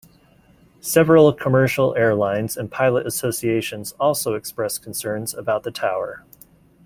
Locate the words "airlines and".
1.95-2.71